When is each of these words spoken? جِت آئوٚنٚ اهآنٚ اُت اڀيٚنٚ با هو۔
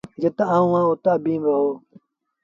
جِت 0.21 0.37
آئوٚنٚ 0.55 0.71
اهآنٚ 0.73 0.89
اُت 0.91 1.05
اڀيٚنٚ 1.13 1.43
با 1.43 1.53
هو۔ 1.61 1.69